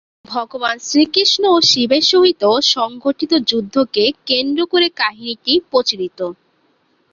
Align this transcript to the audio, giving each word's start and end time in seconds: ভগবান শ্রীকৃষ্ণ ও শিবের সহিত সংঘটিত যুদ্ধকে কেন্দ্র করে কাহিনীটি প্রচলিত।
ভগবান 0.25 0.75
শ্রীকৃষ্ণ 0.81 1.43
ও 1.51 1.67
শিবের 1.69 2.03
সহিত 2.11 2.43
সংঘটিত 2.71 3.31
যুদ্ধকে 3.49 4.03
কেন্দ্র 4.29 4.61
করে 4.65 4.87
কাহিনীটি 4.99 5.53
প্রচলিত। 5.69 6.19